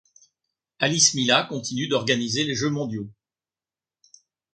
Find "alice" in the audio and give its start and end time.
0.79-1.13